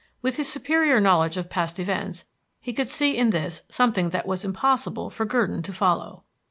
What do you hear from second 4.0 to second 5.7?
that it was impossible for Gurdon